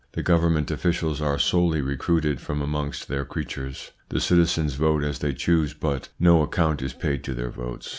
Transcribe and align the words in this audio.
The 0.13 0.23
Government 0.23 0.71
officials 0.71 1.21
are 1.21 1.37
solely 1.37 1.79
recruited 1.79 2.41
from 2.41 2.59
amongst 2.59 3.07
their 3.07 3.23
creatures;... 3.23 3.91
the 4.09 4.19
citizens 4.19 4.73
vote 4.73 5.03
as 5.03 5.19
they 5.19 5.31
choose, 5.31 5.75
but 5.75 6.09
no 6.19 6.41
account 6.41 6.81
is 6.81 6.93
paid 6.93 7.23
to 7.25 7.35
their 7.35 7.51
votes. 7.51 7.89